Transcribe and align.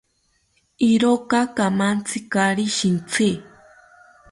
Iroka 0.91 1.39
kamantzi 1.55 2.19
kaari 2.31 2.65
shintzi 2.77 3.29